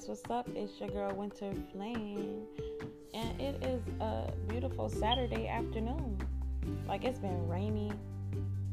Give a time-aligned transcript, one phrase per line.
[0.00, 0.48] guys, what's up?
[0.54, 2.46] It's your girl Winter Flame,
[3.12, 6.16] and it is a beautiful Saturday afternoon.
[6.88, 7.92] Like, it's been rainy,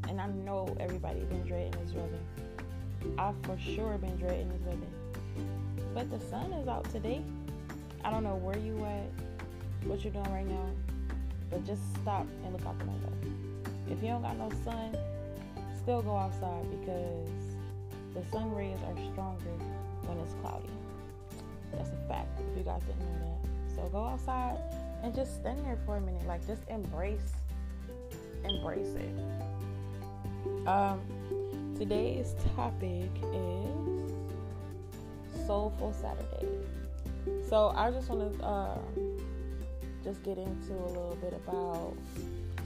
[0.08, 2.18] and I know everybody's been dreading this weather.
[3.18, 5.46] I've for sure been dreading this weather.
[5.94, 7.22] But the sun is out today.
[8.04, 10.70] I don't know where you at, what you're doing right now,
[11.50, 13.12] but just stop and look out the window.
[13.90, 14.96] If you don't got no sun,
[15.76, 17.28] still go outside because
[18.14, 19.50] the sun rays are stronger
[20.06, 20.70] when it's cloudy.
[21.72, 23.74] That's a fact if you guys didn't know that.
[23.74, 24.58] So go outside
[25.02, 26.26] and just stand there for a minute.
[26.26, 27.32] Like just embrace
[28.44, 29.14] embrace it.
[30.66, 31.00] Um
[31.78, 34.12] today's topic is
[35.46, 36.46] Soulful Saturday.
[37.48, 38.78] So I just want to uh,
[40.04, 41.94] just get into a little bit about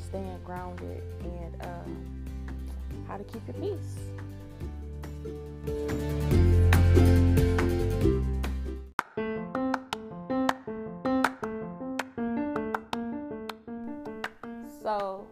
[0.08, 4.11] staying grounded and uh, how to keep your peace.
[14.83, 15.25] So,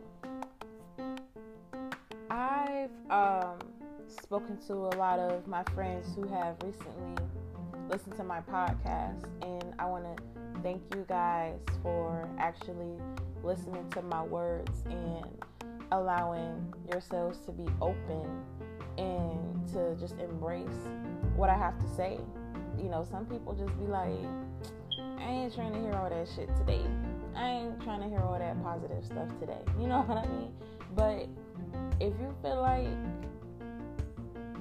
[2.31, 3.59] I've um,
[4.07, 7.25] spoken to a lot of my friends who have recently
[7.89, 10.23] listened to my podcast, and I want to
[10.63, 12.95] thank you guys for actually
[13.43, 15.27] listening to my words and
[15.91, 18.45] allowing yourselves to be open
[18.99, 20.87] and to just embrace
[21.35, 22.21] what I have to say.
[22.79, 24.11] You know, some people just be like,
[25.19, 26.85] I ain't trying to hear all that shit today.
[27.85, 29.59] Trying to hear all that positive stuff today.
[29.79, 30.53] You know what I mean?
[30.95, 31.29] But
[32.01, 32.87] if you feel like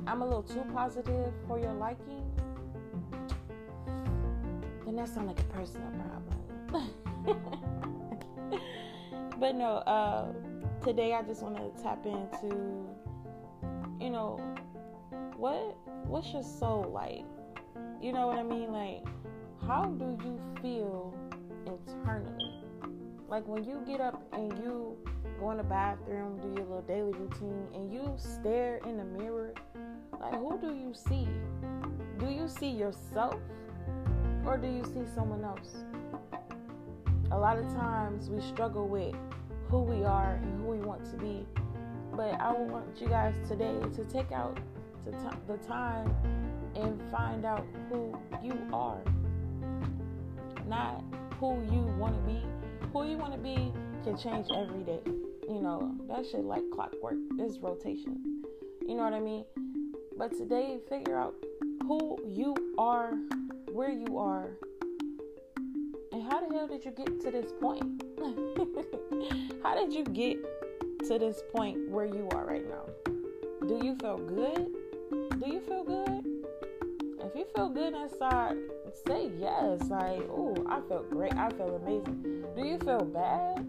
[0.07, 2.23] I'm a little too positive for your liking,
[4.85, 6.89] then that sounds like a personal problem.
[9.39, 10.31] but no, uh,
[10.81, 12.87] today I just want to tap into,
[13.99, 14.39] you know,
[15.37, 17.25] what what's your soul like?
[18.01, 18.71] You know what I mean?
[18.71, 19.03] Like,
[19.67, 21.13] how do you feel
[21.65, 22.48] internally?
[23.29, 24.97] Like when you get up and you
[25.39, 29.53] go in the bathroom, do your little daily routine, and you stare in the mirror,
[30.19, 31.27] like who do you see?
[32.17, 33.39] Do you see yourself
[34.45, 35.85] or do you see someone else?
[37.31, 39.13] A lot of times we struggle with
[39.69, 41.45] who we are and who we want to be.
[42.15, 44.59] But I want you guys today to take out
[45.05, 46.13] the time
[46.75, 49.01] and find out who you are,
[50.67, 51.03] not
[51.39, 52.41] who you want to be.
[52.93, 53.71] Who you want to be
[54.03, 54.99] can change every day.
[55.47, 57.17] You know, that shit like clockwork.
[57.37, 58.43] It's rotation.
[58.87, 59.45] You know what I mean?
[60.17, 61.35] But today, figure out
[61.83, 63.13] who you are,
[63.71, 64.49] where you are,
[66.11, 68.03] and how the hell did you get to this point?
[69.63, 70.37] how did you get
[71.07, 72.85] to this point where you are right now?
[73.67, 74.73] Do you feel good?
[75.39, 76.25] Do you feel good?
[77.19, 78.57] If you feel good inside,
[79.05, 79.81] say yes.
[79.89, 81.33] Like, oh, I feel great.
[81.35, 82.45] I feel amazing.
[82.55, 83.65] Do you feel bad?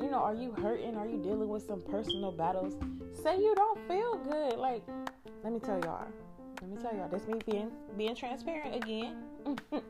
[0.00, 0.96] You know, are you hurting?
[0.96, 2.74] Are you dealing with some personal battles?
[3.22, 4.58] Say you don't feel good.
[4.58, 4.82] Like,
[5.44, 6.06] let me tell y'all.
[6.62, 7.08] Let me tell y'all.
[7.08, 9.16] This me being being transparent again.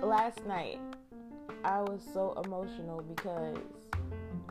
[0.00, 0.78] Last night,
[1.64, 3.56] I was so emotional because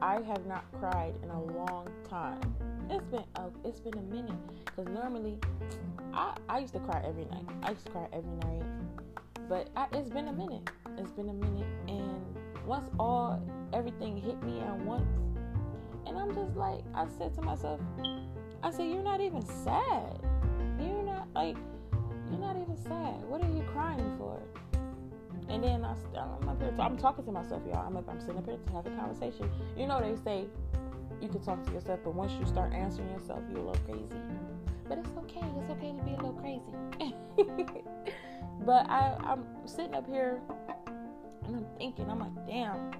[0.01, 2.41] I have not cried in a long time.
[2.89, 5.37] It's been a, it's been a minute because normally
[6.13, 7.45] I, I used to cry every night.
[7.63, 8.63] I used to cry every night,
[9.49, 10.69] but I, it's been a minute.
[10.97, 12.23] It's been a minute, and
[12.65, 13.41] once all
[13.73, 15.09] everything hit me at once,
[16.05, 17.79] and I'm just like I said to myself,
[18.63, 20.19] I said you're not even sad.
[20.79, 21.57] You're not like
[22.29, 23.23] you're not even sad.
[23.27, 24.39] What are you crying for?
[25.49, 27.85] And then I, I'm up here, I'm talking to myself, y'all.
[27.85, 29.49] I'm up, I'm sitting up here to have a conversation.
[29.77, 30.45] You know, they say
[31.21, 34.21] you can talk to yourself, but once you start answering yourself, you're a little crazy.
[34.87, 35.45] But it's okay.
[35.59, 37.13] It's okay to be a little crazy.
[38.65, 40.39] but I, I'm sitting up here
[41.45, 42.91] and I'm thinking, I'm like, damn,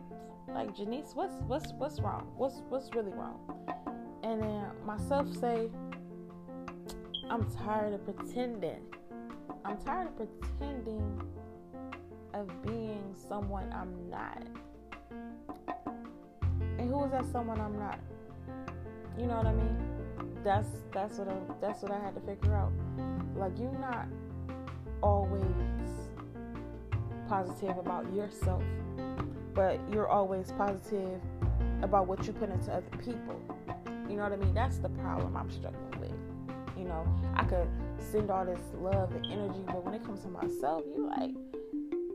[0.54, 2.28] like Janice, what's what's what's wrong?
[2.38, 3.40] What's what's really wrong?
[4.24, 5.70] And then myself say,
[7.30, 8.82] I'm tired of pretending.
[9.64, 11.22] I'm tired of pretending
[12.34, 14.44] of being someone I'm not.
[16.86, 18.00] And who is that someone I'm not?
[19.18, 19.76] You know what I mean?
[20.44, 22.72] That's that's what I that's what I had to figure out.
[23.36, 24.06] Like you're not
[25.02, 25.42] always
[27.28, 28.62] positive about yourself,
[29.56, 31.20] but you're always positive
[31.82, 33.42] about what you put into other people.
[34.08, 34.54] You know what I mean?
[34.54, 36.14] That's the problem I'm struggling with.
[36.78, 37.04] You know,
[37.36, 37.68] I could
[37.98, 41.32] send all this love and energy, but when it comes to myself, you're like,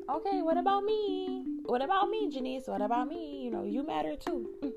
[0.09, 1.50] okay, what about me?
[1.65, 2.65] What about me, Janice?
[2.67, 3.43] What about me?
[3.45, 4.49] You know, you matter too.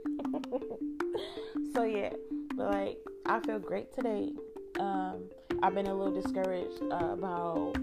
[1.74, 2.12] so yeah,
[2.56, 4.32] but like I feel great today.
[4.80, 5.24] Um,
[5.62, 7.76] I've been a little discouraged uh, about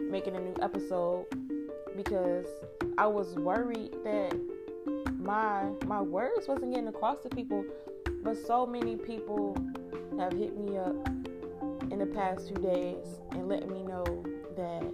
[0.00, 1.26] making a new episode
[1.96, 2.46] because
[2.98, 4.38] I was worried that
[5.18, 7.64] my my words wasn't getting across to people.
[8.22, 9.56] But so many people
[10.18, 10.94] have hit me up
[11.90, 14.04] in the past few days and let me know
[14.56, 14.84] that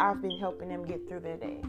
[0.00, 1.60] I've been helping them get through their day.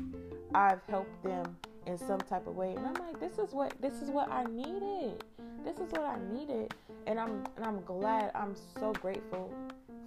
[0.53, 4.01] I've helped them in some type of way, and I'm like, this is what this
[4.01, 5.23] is what I needed.
[5.63, 6.73] This is what I needed,
[7.07, 8.31] and I'm and I'm glad.
[8.35, 9.53] I'm so grateful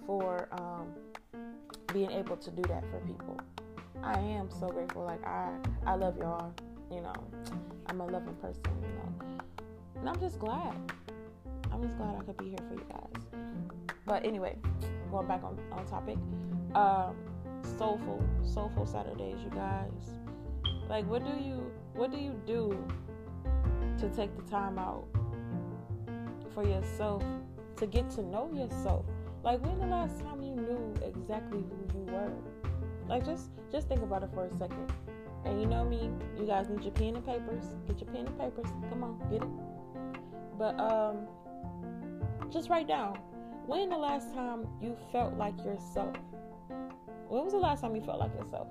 [0.05, 0.87] for um,
[1.93, 3.39] being able to do that for people.
[4.03, 5.03] I am so grateful.
[5.03, 5.51] Like I
[5.85, 6.53] I love y'all.
[6.91, 7.15] You know,
[7.87, 8.63] I'm a loving person.
[8.65, 9.37] You know,
[9.99, 10.75] and I'm just glad.
[11.71, 13.41] I'm just glad I could be here for you guys.
[14.05, 14.55] But anyway,
[15.11, 16.17] going back on on topic.
[16.73, 17.15] Um,
[17.77, 20.17] soulful, soulful Saturdays, you guys.
[20.89, 22.85] Like, what do you, what do you do
[23.99, 25.05] to take the time out
[26.53, 27.23] for yourself
[27.77, 29.05] to get to know yourself?
[29.43, 32.31] Like, when the last time you knew exactly who you were?
[33.07, 34.91] Like, just, just think about it for a second.
[35.45, 37.63] And you know me, you guys need your pen and papers.
[37.87, 38.67] Get your pen and papers.
[38.89, 39.49] Come on, get it.
[40.57, 41.27] But um,
[42.49, 43.19] just write down
[43.65, 46.15] when the last time you felt like yourself.
[47.27, 48.67] When was the last time you felt like yourself?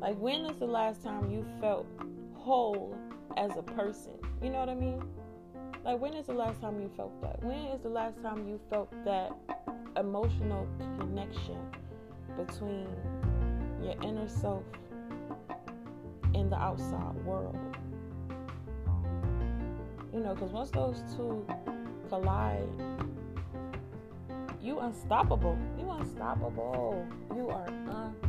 [0.00, 1.86] Like, when is the last time you felt
[2.34, 2.96] whole
[3.36, 4.12] as a person?
[4.42, 5.02] You know what I mean?
[5.84, 7.42] Like, when is the last time you felt that?
[7.42, 9.32] When is the last time you felt that
[9.96, 10.66] emotional
[10.98, 11.58] connection
[12.36, 12.88] between
[13.82, 14.64] your inner self
[16.34, 17.56] and the outside world?
[20.12, 21.46] You know, because once those two
[22.08, 22.68] collide,
[24.60, 25.56] you unstoppable.
[25.78, 27.06] You unstoppable.
[27.34, 28.25] You are unstoppable.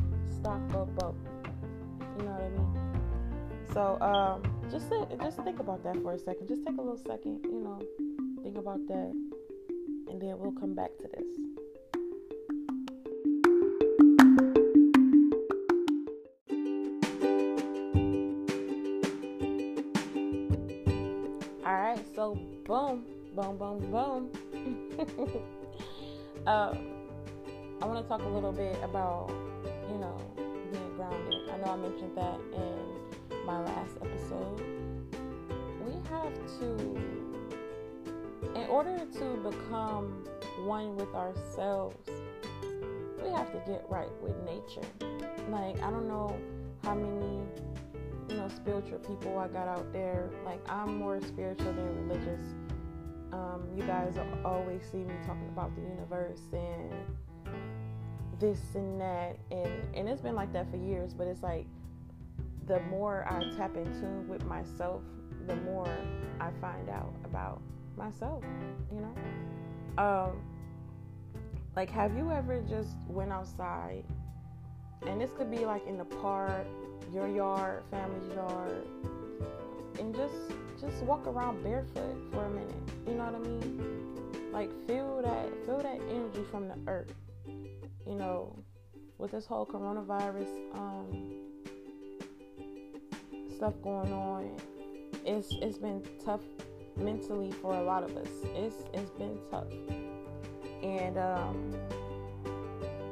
[3.78, 4.42] So um,
[4.72, 6.48] just sit, just think about that for a second.
[6.48, 7.42] Just take a little second.
[7.44, 7.80] You know,
[8.42, 9.14] think about that,
[10.10, 11.28] and then we'll come back to this.
[21.64, 22.34] All right, so
[22.66, 24.32] boom, boom, boom, boom.
[26.48, 26.74] uh,
[27.80, 29.30] I want to talk a little bit about,
[29.92, 30.18] you know,
[30.72, 31.48] being grounded.
[31.52, 32.87] I know I mentioned that in
[33.48, 34.62] my last episode.
[35.84, 37.02] We have to,
[38.54, 40.26] in order to become
[40.66, 42.10] one with ourselves,
[43.24, 44.88] we have to get right with nature.
[45.50, 46.38] Like, I don't know
[46.84, 47.42] how many,
[48.30, 50.30] you know, spiritual people I got out there.
[50.46, 52.54] Like, I'm more spiritual than religious
[53.34, 54.14] um, you guys
[54.46, 56.92] always see me talking about the universe and
[58.40, 61.14] this and that, and and it's been like that for years.
[61.14, 61.66] But it's like
[62.68, 65.02] the more I tap in tune with myself,
[65.48, 65.90] the more
[66.40, 67.62] I find out about
[67.96, 68.44] myself.
[68.92, 70.42] You know, um,
[71.76, 74.04] like have you ever just went outside,
[75.06, 76.68] and this could be like in the park,
[77.14, 78.86] your yard, family's yard,
[80.00, 80.36] and just
[80.80, 82.76] just walk around barefoot for a minute.
[83.08, 84.52] You know what I mean?
[84.52, 87.14] Like feel that feel that energy from the earth.
[88.06, 88.58] You know,
[89.18, 91.47] with this whole coronavirus um,
[93.58, 94.52] stuff going on,
[95.26, 96.42] it's it's been tough
[96.96, 98.30] mentally for a lot of us.
[98.56, 99.72] It's it's been tough,
[100.84, 101.74] and um,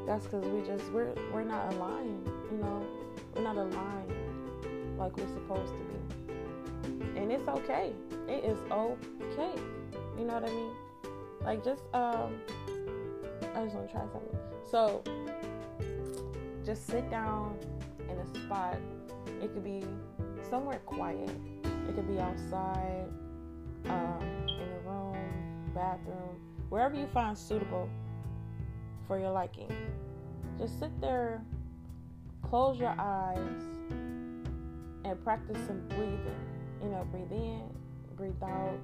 [0.07, 2.27] that's because we just we're we're not aligned.
[2.51, 2.85] You know,
[3.35, 4.13] we're not aligned
[4.97, 5.95] like we're supposed to be
[7.15, 7.93] and it's okay.
[8.27, 9.59] It is okay.
[10.17, 10.71] You know what I mean?
[11.43, 12.35] Like just um
[13.55, 14.37] I just want to try something.
[14.69, 15.03] So
[16.65, 17.57] just sit down
[18.09, 18.77] in a spot.
[19.41, 19.83] It could be
[20.49, 21.29] somewhere quiet.
[21.87, 23.07] It could be outside,
[23.85, 25.17] um, in a room,
[25.73, 27.89] bathroom, wherever you find suitable
[29.07, 29.71] for your liking.
[30.57, 31.43] Just sit there,
[32.41, 33.61] close your eyes,
[35.03, 36.35] and practice some breathing.
[36.81, 37.63] You know, breathe in,
[38.15, 38.79] breathe out,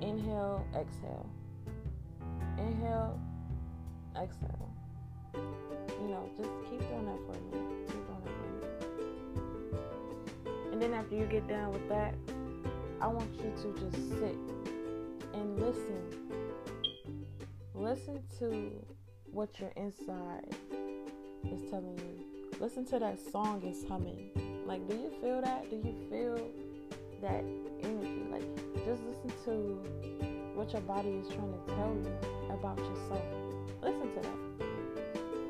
[0.00, 1.28] inhale, exhale.
[2.58, 3.18] Inhale,
[4.20, 4.68] exhale.
[5.34, 7.88] You know, just keep doing that for minute.
[7.88, 8.66] Keep doing that for.
[8.66, 8.71] And
[10.82, 12.14] then after you get done with that,
[13.00, 14.36] I want you to just sit
[15.34, 16.02] and listen.
[17.74, 18.72] Listen to
[19.30, 20.54] what your inside
[21.50, 22.50] is telling you.
[22.60, 24.30] Listen to that song is humming.
[24.66, 25.70] Like, do you feel that?
[25.70, 26.38] Do you feel
[27.22, 27.44] that
[27.82, 28.24] energy.
[28.30, 28.42] Like,
[28.84, 29.52] just listen to
[30.54, 32.12] what your body is trying to tell you
[32.50, 33.24] about yourself.
[33.80, 34.66] Listen to that.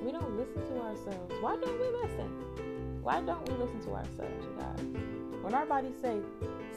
[0.05, 1.35] We don't listen to ourselves.
[1.41, 3.03] Why don't we listen?
[3.03, 5.22] Why don't we listen to ourselves, you guys?
[5.43, 6.21] When our bodies say,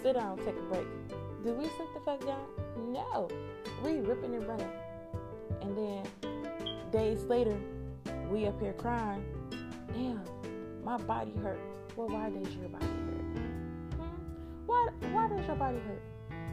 [0.02, 0.88] sit down, take a break,
[1.44, 2.48] do we sit the fuck down?
[2.92, 3.30] No.
[3.84, 4.70] we ripping and running.
[5.62, 6.04] And then
[6.92, 7.56] days later,
[8.30, 9.24] we up here crying.
[9.94, 10.24] Damn,
[10.84, 11.60] my body hurt.
[11.96, 13.22] Well, why does your body hurt?
[13.94, 14.66] Hmm?
[14.66, 16.02] Why why does your body hurt?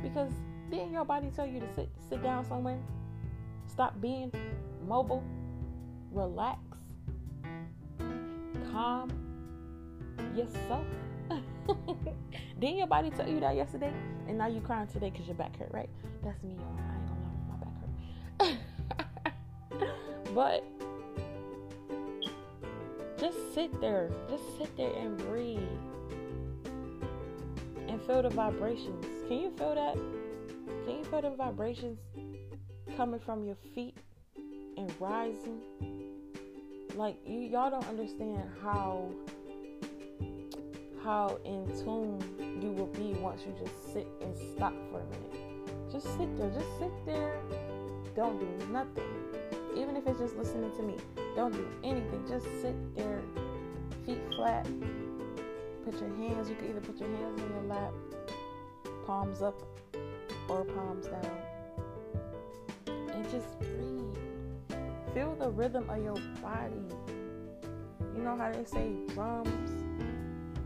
[0.03, 0.31] Because
[0.71, 2.79] didn't your body tell you to sit sit down somewhere?
[3.67, 4.31] Stop being
[4.87, 5.25] mobile,
[6.13, 6.61] relax,
[8.71, 9.11] calm
[10.37, 10.85] yourself.
[12.59, 13.93] didn't your body tell you that yesterday?
[14.29, 15.91] And now you crying today because your back hurt, right?
[16.23, 16.79] That's me, y'all.
[16.79, 18.59] I ain't gonna lie, my back
[19.71, 19.85] hurt.
[20.35, 20.65] but
[23.23, 24.11] just sit there.
[24.29, 25.61] Just sit there and breathe.
[27.89, 29.05] And feel the vibrations.
[29.29, 29.95] Can you feel that?
[30.87, 32.01] Can you feel the vibrations
[32.97, 33.97] coming from your feet
[34.77, 35.61] and rising?
[36.97, 39.09] Like you y'all don't understand how
[41.03, 42.21] how in tune
[42.61, 45.91] you will be once you just sit and stop for a minute.
[45.91, 46.51] Just sit there.
[46.51, 47.41] Just sit there.
[48.15, 49.05] Don't do nothing.
[49.77, 50.97] Even if it's just listening to me.
[51.35, 52.25] Don't do anything.
[52.29, 53.23] Just sit there,
[54.05, 54.67] feet flat.
[55.85, 57.93] Put your hands, you can either put your hands in your lap,
[59.07, 59.61] palms up
[60.49, 61.39] or palms down.
[62.87, 64.79] And just breathe.
[65.15, 66.75] Feel the rhythm of your body.
[68.15, 69.82] You know how they say drums?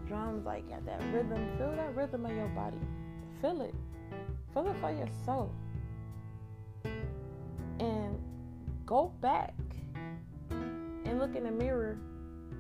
[0.09, 1.57] Drums like that rhythm.
[1.59, 2.79] Feel that rhythm of your body.
[3.41, 3.75] Feel it.
[4.55, 5.51] Feel it for yourself.
[7.81, 8.19] And
[8.85, 9.55] go back
[10.51, 11.99] and look in the mirror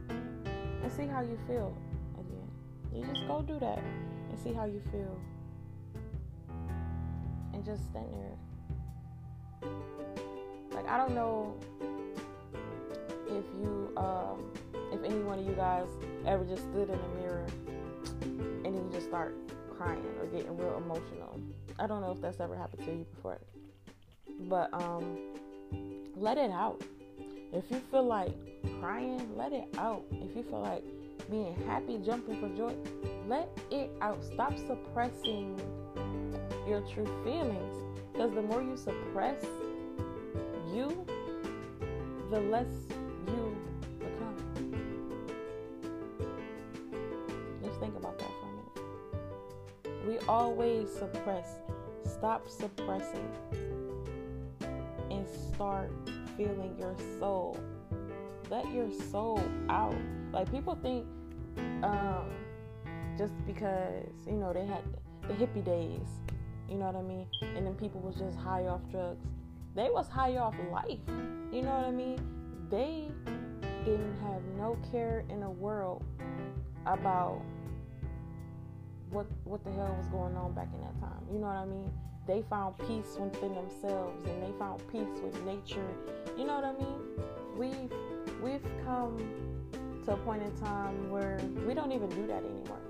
[0.08, 1.76] and see how you feel
[2.14, 2.48] again.
[2.92, 5.18] You just go do that and see how you feel.
[7.52, 9.70] And just stand there.
[10.72, 11.56] Like I don't know
[13.28, 14.50] if you um
[14.92, 15.88] if any one of you guys
[16.26, 17.46] ever just stood in the mirror
[18.22, 19.34] and then you just start
[19.76, 21.40] crying or getting real emotional.
[21.78, 23.38] I don't know if that's ever happened to you before.
[24.48, 25.18] But um
[26.16, 26.82] let it out.
[27.52, 28.32] If you feel like
[28.80, 30.02] crying, let it out.
[30.12, 30.82] If you feel like
[31.30, 32.74] being happy, jumping for joy,
[33.28, 34.22] let it out.
[34.24, 35.60] Stop suppressing
[36.68, 37.82] your true feelings.
[38.12, 39.44] Because the more you suppress
[40.72, 41.06] you,
[42.30, 42.66] the less
[50.28, 51.60] always suppress.
[52.04, 53.28] Stop suppressing
[55.10, 55.90] and start
[56.36, 57.58] feeling your soul.
[58.50, 59.94] Let your soul out.
[60.32, 61.06] Like people think
[61.82, 62.30] um,
[63.16, 64.82] just because, you know, they had
[65.26, 66.08] the hippie days,
[66.68, 67.26] you know what I mean?
[67.42, 69.26] And then people was just high off drugs.
[69.74, 70.98] They was high off life.
[71.52, 72.18] You know what I mean?
[72.70, 73.08] They
[73.84, 76.02] didn't have no care in the world
[76.86, 77.42] about
[79.10, 81.24] what what the hell was going on back in that time.
[81.32, 81.90] You know what I mean?
[82.26, 85.88] They found peace within themselves and they found peace with nature.
[86.36, 86.98] You know what I mean?
[87.56, 87.92] We've
[88.42, 89.18] we've come
[90.04, 92.80] to a point in time where we don't even do that anymore.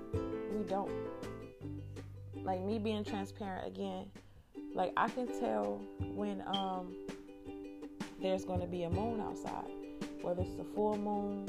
[0.55, 0.91] We don't.
[2.43, 4.05] Like me being transparent again,
[4.73, 5.81] like I can tell
[6.15, 6.95] when um
[8.21, 9.69] there's going to be a moon outside,
[10.21, 11.47] whether it's a full moon,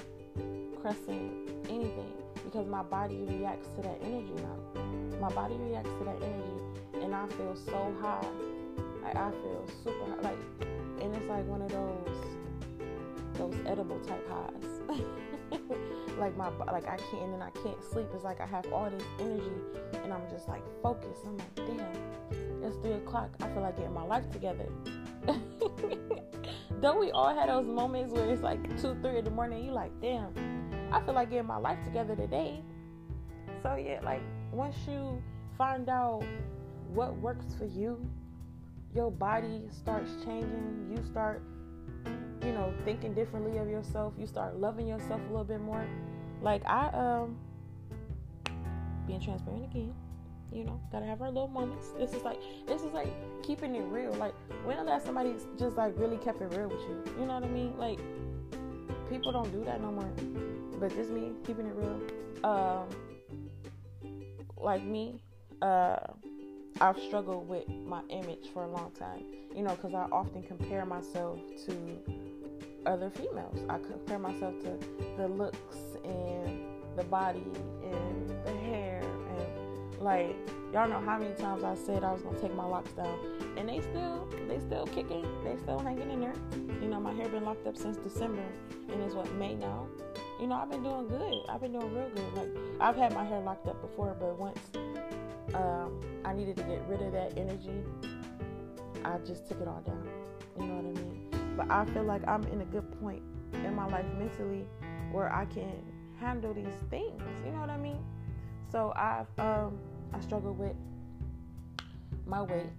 [0.80, 2.12] crescent, anything,
[2.44, 4.82] because my body reacts to that energy now.
[5.20, 8.26] My body reacts to that energy, and I feel so high.
[9.02, 10.30] Like I feel super high.
[10.30, 10.38] Like,
[11.00, 12.18] and it's like one of those
[13.34, 15.00] those edible type highs.
[16.18, 18.06] like my like I can't and I can't sleep.
[18.14, 19.52] It's like I have all this energy,
[20.02, 21.22] and I'm just like focused.
[21.26, 23.30] I'm like, damn, it's three o'clock.
[23.40, 24.66] I feel like getting my life together.
[26.80, 29.64] Don't we all have those moments where it's like two, three in the morning?
[29.64, 30.32] You like, damn,
[30.92, 32.62] I feel like getting my life together today.
[33.62, 35.22] So yeah, like once you
[35.56, 36.22] find out
[36.92, 37.98] what works for you,
[38.94, 40.94] your body starts changing.
[40.94, 41.42] You start,
[42.42, 44.14] you know, thinking differently of yourself.
[44.18, 45.86] You start loving yourself a little bit more.
[46.40, 47.36] Like I um
[49.06, 49.94] being transparent again
[50.52, 53.82] you know gotta have our little moments this is like this is like keeping it
[53.84, 57.26] real like when the last somebody just like really kept it real with you you
[57.26, 57.98] know what i mean like
[59.10, 60.10] people don't do that no more
[60.78, 62.00] but just me keeping it real
[62.44, 62.88] um
[64.56, 65.22] like me
[65.62, 65.98] uh
[66.80, 69.22] i've struggled with my image for a long time
[69.54, 71.98] you know because i often compare myself to
[72.86, 74.78] other females i compare myself to
[75.16, 76.64] the looks and
[76.96, 77.44] the body
[77.84, 80.36] and the hair and like
[80.72, 83.18] y'all know how many times I said I was gonna take my locks down,
[83.56, 86.34] and they still they still kicking, they still hanging in there.
[86.80, 88.44] You know my hair been locked up since December,
[88.88, 89.86] and it's what May now.
[90.40, 91.42] You know I've been doing good.
[91.48, 92.34] I've been doing real good.
[92.34, 92.48] Like
[92.80, 94.60] I've had my hair locked up before, but once
[95.54, 97.82] um, I needed to get rid of that energy,
[99.04, 100.08] I just took it all down.
[100.60, 101.56] You know what I mean?
[101.56, 104.64] But I feel like I'm in a good point in my life mentally
[105.10, 105.82] where I can
[106.20, 107.20] handle these things.
[107.44, 108.04] You know what I mean?
[108.70, 109.78] So I've um
[110.12, 110.76] I struggle with
[112.26, 112.70] my weight.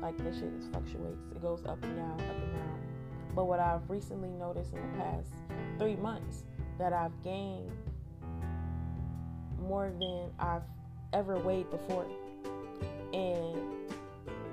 [0.00, 1.30] Like this shit fluctuates.
[1.30, 2.80] It goes up and down, up and down.
[3.34, 5.30] But what I've recently noticed in the past
[5.78, 6.44] three months
[6.78, 7.70] that I've gained
[9.60, 10.62] more than I've
[11.12, 12.06] ever weighed before.
[13.12, 13.58] And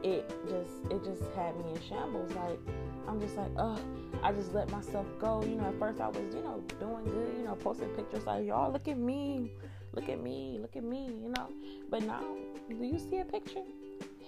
[0.03, 2.31] it just it just had me in shambles.
[2.33, 2.59] Like
[3.07, 3.79] I'm just like, oh,
[4.23, 5.43] I just let myself go.
[5.43, 8.45] You know, at first I was, you know, doing good, you know, posting pictures like,
[8.45, 9.51] y'all look at me,
[9.93, 11.49] look at me, look at me, you know.
[11.89, 12.23] But now,
[12.69, 13.63] do you see a picture?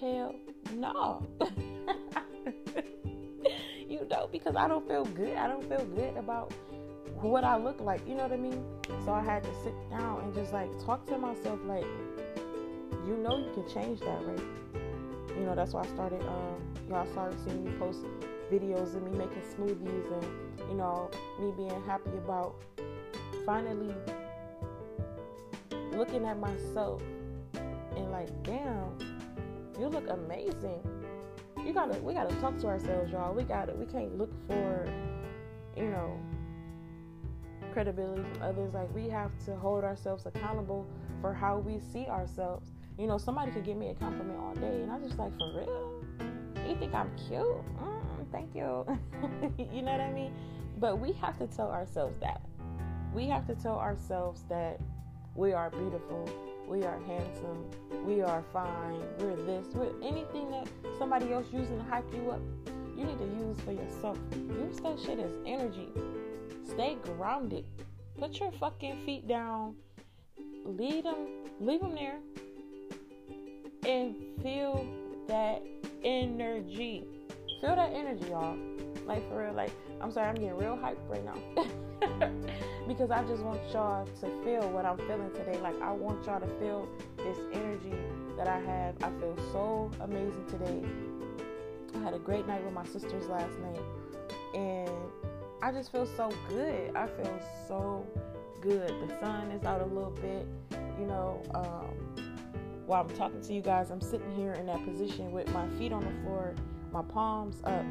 [0.00, 0.34] Hell
[0.74, 1.26] no.
[3.88, 5.36] you know, because I don't feel good.
[5.36, 6.52] I don't feel good about
[7.14, 8.06] what I look like.
[8.06, 8.64] You know what I mean?
[9.04, 11.86] So I had to sit down and just like talk to myself like,
[13.06, 14.40] you know, you can change that, right?
[15.36, 16.20] You know, that's why I started.
[16.22, 18.00] Um, y'all started seeing me post
[18.50, 22.54] videos of me making smoothies and you know me being happy about
[23.44, 23.94] finally
[25.92, 27.02] looking at myself
[27.96, 28.96] and like, damn,
[29.78, 30.80] you look amazing.
[31.64, 33.34] You gotta, we gotta talk to ourselves, y'all.
[33.34, 34.88] We gotta, we can't look for,
[35.76, 36.18] you know,
[37.72, 38.74] credibility from others.
[38.74, 40.86] Like we have to hold ourselves accountable
[41.20, 42.70] for how we see ourselves.
[42.98, 45.52] You know, somebody could give me a compliment all day, and I'm just like, for
[45.56, 46.02] real,
[46.68, 47.46] you think I'm cute?
[47.80, 48.84] Mm, thank you.
[49.72, 50.32] you know what I mean?
[50.78, 52.40] But we have to tell ourselves that.
[53.14, 54.80] We have to tell ourselves that
[55.34, 56.28] we are beautiful,
[56.68, 57.70] we are handsome,
[58.04, 62.40] we are fine, we're this, we're anything that somebody else using to hype you up.
[62.96, 64.18] You need to use for yourself.
[64.34, 65.88] Use that shit as energy.
[66.68, 67.64] Stay grounded.
[68.18, 69.76] Put your fucking feet down.
[70.64, 71.26] Leave them,
[71.60, 72.18] leave them there,
[73.86, 74.86] and feel
[75.28, 75.62] that
[76.04, 77.04] energy.
[77.60, 78.56] Feel that energy, y'all.
[79.06, 79.54] Like for real.
[79.54, 82.30] Like I'm sorry, I'm getting real hyped right now.
[82.88, 85.58] because I just want y'all to feel what I'm feeling today.
[85.60, 87.94] Like I want y'all to feel this energy
[88.36, 88.94] that I have.
[89.02, 90.82] I feel so amazing today.
[91.94, 93.80] I had a great night with my sisters last night.
[94.54, 94.90] And
[95.60, 96.94] I just feel so good.
[96.94, 98.06] I feel so
[98.60, 98.88] good.
[98.88, 100.46] The sun is out a little bit,
[100.98, 101.42] you know.
[101.54, 102.24] Um,
[102.86, 105.92] while I'm talking to you guys, I'm sitting here in that position with my feet
[105.92, 106.54] on the floor,
[106.92, 107.84] my palms up,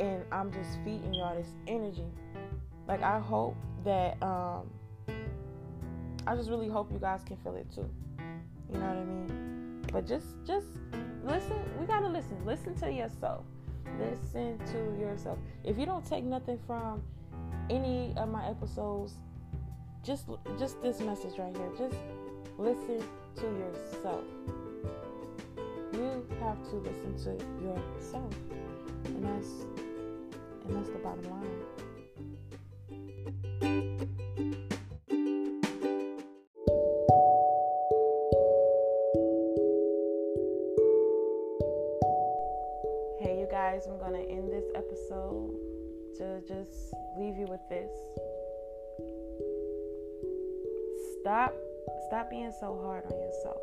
[0.00, 2.04] and I'm just feeding y'all this energy.
[2.88, 4.68] Like I hope that um,
[6.26, 7.88] I just really hope you guys can feel it too.
[8.72, 9.86] You know what I mean?
[9.92, 10.66] But just just
[11.24, 11.62] listen.
[11.78, 12.44] We gotta listen.
[12.44, 13.44] Listen to yourself.
[13.98, 15.38] Listen to yourself.
[15.62, 17.02] If you don't take nothing from
[17.70, 19.14] any of my episodes,
[20.04, 20.26] just
[20.58, 21.70] just this message right here.
[21.78, 21.96] Just
[22.58, 23.02] listen
[23.36, 24.24] to yourself.
[25.92, 28.34] You have to listen to yourself.
[29.04, 29.48] And that's
[30.66, 31.83] and that's the bottom line.
[51.24, 51.54] Stop
[52.08, 53.56] Stop being so hard on yourself.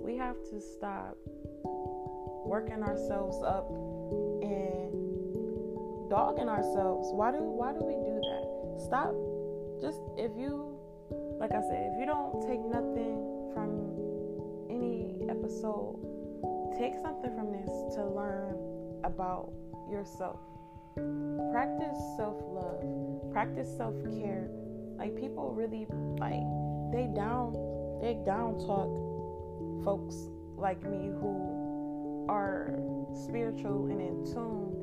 [0.00, 1.18] We have to stop
[2.46, 3.68] working ourselves up
[4.40, 7.12] and dogging ourselves.
[7.12, 8.80] Why do why do we do that?
[8.86, 9.12] Stop.
[9.82, 10.80] Just if you
[11.38, 13.92] like I said, if you don't take nothing from
[14.70, 16.00] any episode,
[16.78, 18.56] take something from this to learn
[19.04, 19.52] about
[19.90, 20.40] yourself.
[21.52, 23.30] Practice self-love.
[23.30, 24.48] Practice self-care.
[24.98, 25.86] Like people really
[26.18, 26.42] like
[26.92, 27.54] they down
[28.02, 28.90] they down talk
[29.84, 32.74] folks like me who are
[33.14, 34.74] spiritual and in tune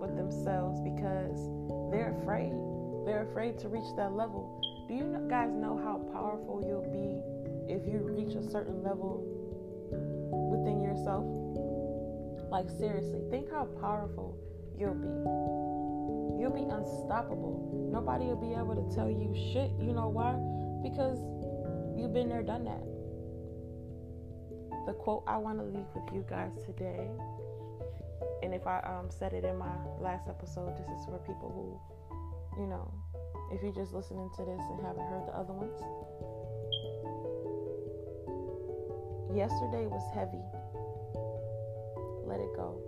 [0.00, 1.50] with themselves because
[1.90, 2.52] they're afraid.
[3.06, 4.60] They're afraid to reach that level.
[4.88, 7.20] Do you guys know how powerful you'll be
[7.72, 9.22] if you reach a certain level
[10.50, 11.24] within yourself?
[12.50, 14.36] Like, seriously, think how powerful
[14.78, 15.77] you'll be.
[16.38, 17.90] You'll be unstoppable.
[17.92, 19.72] Nobody will be able to tell you shit.
[19.80, 20.38] You know why?
[20.82, 21.18] because
[21.96, 22.82] you've been there, done that.
[24.86, 27.08] The quote I want to leave with you guys today,
[28.42, 32.62] and if I um, said it in my last episode, this is for people who,
[32.62, 32.92] you know,
[33.52, 35.76] if you're just listening to this and haven't heard the other ones.
[39.36, 40.40] Yesterday was heavy.
[42.24, 42.80] Let it go.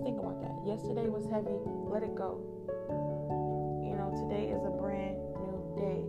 [0.00, 0.56] Just think about that.
[0.66, 1.60] Yesterday was heavy.
[1.92, 2.40] Let it go
[3.84, 6.00] You know, today is a brand new day.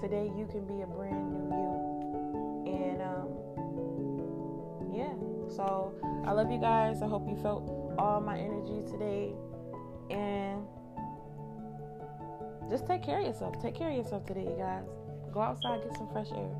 [0.00, 1.68] Today you can be a brand new you.
[2.72, 3.28] And um,
[4.96, 5.12] yeah.
[5.54, 5.92] So
[6.24, 7.02] I love you guys.
[7.02, 9.34] I hope you felt all my energy today.
[10.08, 10.64] And
[12.70, 13.60] just take care of yourself.
[13.60, 14.88] Take care of yourself today, you guys.
[15.34, 16.56] Go outside, get some fresh air.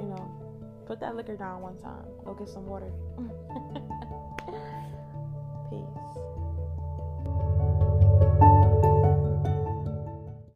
[0.00, 2.06] You know, put that liquor down one time.
[2.24, 2.90] Go get some water.